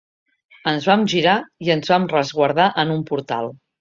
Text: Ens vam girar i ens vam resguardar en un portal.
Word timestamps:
Ens 0.71 0.87
vam 0.91 1.03
girar 1.13 1.35
i 1.67 1.71
ens 1.75 1.93
vam 1.93 2.07
resguardar 2.15 2.69
en 2.85 2.95
un 2.99 3.05
portal. 3.11 3.53